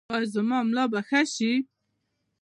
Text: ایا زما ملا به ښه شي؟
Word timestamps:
ایا 0.13 0.27
زما 0.33 0.57
ملا 0.67 0.83
به 0.91 0.99
ښه 1.07 1.21
شي؟ 1.33 1.51